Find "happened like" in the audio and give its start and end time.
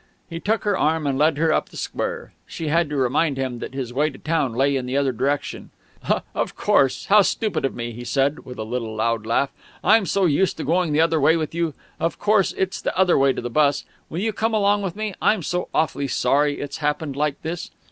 16.77-17.39